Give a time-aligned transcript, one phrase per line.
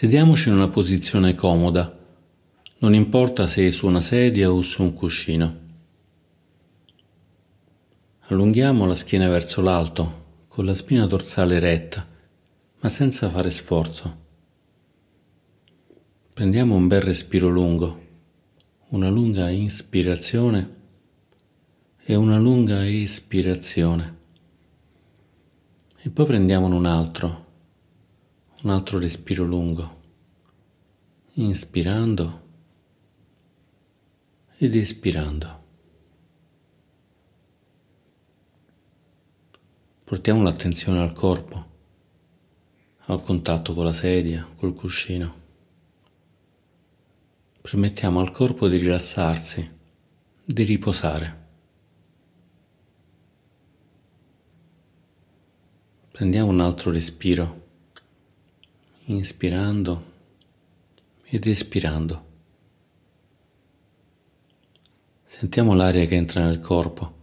[0.00, 1.94] Sediamoci in una posizione comoda,
[2.78, 5.58] non importa se su una sedia o su un cuscino.
[8.28, 12.08] Allunghiamo la schiena verso l'alto, con la spina dorsale retta,
[12.80, 14.16] ma senza fare sforzo.
[16.32, 18.06] Prendiamo un bel respiro lungo,
[18.92, 20.76] una lunga inspirazione
[22.02, 24.16] e una lunga espirazione.
[25.98, 27.48] E poi prendiamone un altro
[28.62, 30.00] un altro respiro lungo,
[31.34, 32.48] inspirando
[34.58, 35.58] ed espirando.
[40.04, 41.68] Portiamo l'attenzione al corpo,
[43.06, 45.38] al contatto con la sedia, col cuscino.
[47.62, 49.78] Permettiamo al corpo di rilassarsi,
[50.44, 51.38] di riposare.
[56.10, 57.68] Prendiamo un altro respiro
[59.16, 60.08] inspirando
[61.24, 62.28] ed espirando.
[65.26, 67.18] Sentiamo l'aria che entra nel corpo,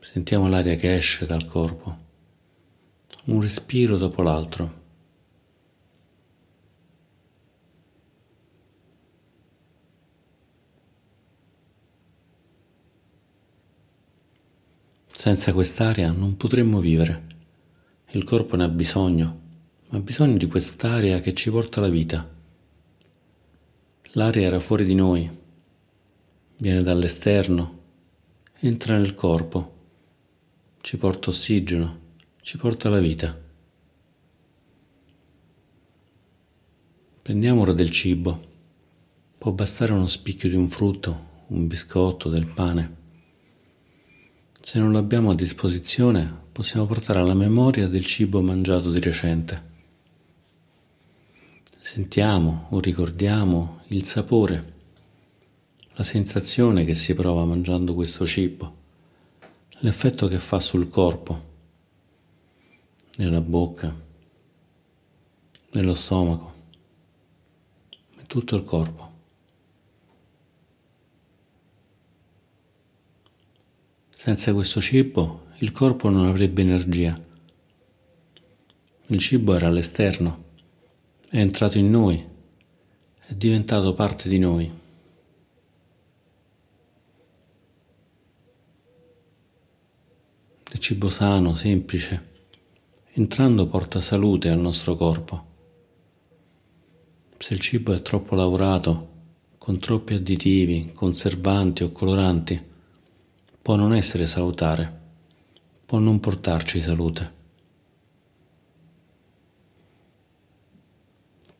[0.00, 1.98] sentiamo l'aria che esce dal corpo,
[3.24, 4.82] un respiro dopo l'altro.
[15.06, 17.32] Senza quest'aria non potremmo vivere.
[18.10, 19.43] Il corpo ne ha bisogno
[19.88, 22.28] ma bisogno di quest'aria che ci porta la vita.
[24.12, 25.30] L'aria era fuori di noi,
[26.56, 27.82] viene dall'esterno,
[28.60, 29.72] entra nel corpo,
[30.80, 32.00] ci porta ossigeno,
[32.40, 33.40] ci porta la vita.
[37.22, 38.52] Prendiamo ora del cibo.
[39.38, 42.96] Può bastare uno spicchio di un frutto, un biscotto, del pane.
[44.52, 49.72] Se non l'abbiamo a disposizione, possiamo portare alla memoria del cibo mangiato di recente.
[51.94, 54.72] Sentiamo o ricordiamo il sapore,
[55.92, 58.76] la sensazione che si prova mangiando questo cibo,
[59.78, 61.40] l'effetto che fa sul corpo,
[63.18, 63.94] nella bocca,
[65.70, 66.54] nello stomaco,
[68.18, 69.12] in tutto il corpo.
[74.12, 77.16] Senza questo cibo il corpo non avrebbe energia.
[79.06, 80.43] Il cibo era all'esterno
[81.34, 82.24] è entrato in noi,
[83.26, 84.72] è diventato parte di noi.
[90.70, 92.28] Il cibo sano, semplice,
[93.14, 95.46] entrando porta salute al nostro corpo.
[97.36, 99.08] Se il cibo è troppo lavorato,
[99.58, 102.62] con troppi additivi, conservanti o coloranti,
[103.60, 105.00] può non essere salutare,
[105.84, 107.42] può non portarci salute.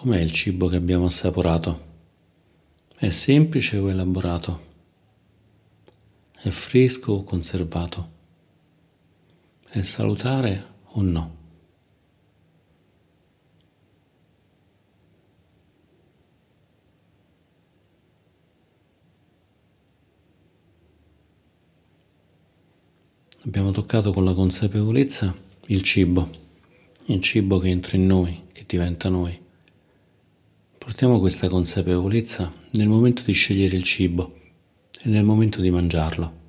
[0.00, 1.88] Com'è il cibo che abbiamo assaporato?
[2.96, 4.68] È semplice o elaborato?
[6.40, 8.10] È fresco o conservato?
[9.68, 11.36] È salutare o no?
[23.44, 25.36] Abbiamo toccato con la consapevolezza
[25.66, 26.30] il cibo,
[27.04, 29.48] il cibo che entra in noi, che diventa noi.
[30.90, 34.34] Portiamo questa consapevolezza nel momento di scegliere il cibo
[35.00, 36.39] e nel momento di mangiarlo.